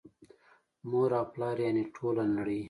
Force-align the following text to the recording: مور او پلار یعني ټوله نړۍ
مور 0.89 1.09
او 1.19 1.25
پلار 1.33 1.57
یعني 1.65 1.83
ټوله 1.95 2.23
نړۍ 2.37 2.59